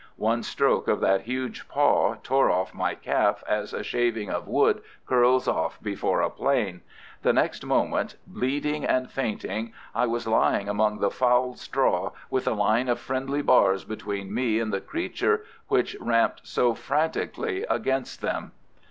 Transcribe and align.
One 0.17 0.41
stroke 0.41 0.87
of 0.87 0.99
that 1.01 1.25
huge 1.25 1.67
paw 1.69 2.15
tore 2.23 2.49
off 2.49 2.73
my 2.73 2.95
calf 2.95 3.43
as 3.47 3.71
a 3.71 3.83
shaving 3.83 4.31
of 4.31 4.47
wood 4.47 4.81
curls 5.05 5.47
off 5.47 5.77
before 5.79 6.21
a 6.21 6.29
plane. 6.31 6.81
The 7.21 7.33
next 7.33 7.63
moment, 7.63 8.15
bleeding 8.25 8.83
and 8.83 9.11
fainting, 9.11 9.73
I 9.93 10.07
was 10.07 10.25
lying 10.27 10.67
among 10.67 11.01
the 11.01 11.11
foul 11.11 11.53
straw 11.53 12.13
with 12.31 12.47
a 12.47 12.53
line 12.53 12.89
of 12.89 12.97
friendly 12.99 13.43
bars 13.43 13.83
between 13.83 14.33
me 14.33 14.59
and 14.59 14.73
the 14.73 14.81
creature 14.81 15.45
which 15.67 15.95
ramped 15.99 16.47
so 16.47 16.73
frantically 16.73 17.61
against 17.69 18.21
them. 18.21 18.53